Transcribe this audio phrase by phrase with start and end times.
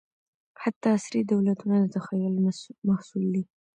[0.61, 2.35] حتی عصري دولتونه د تخیل
[2.87, 3.43] محصول دي.